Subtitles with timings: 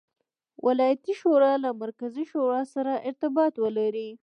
[0.65, 4.09] ولایتي شورا له مرکزي شورا سره ارتباط ولري.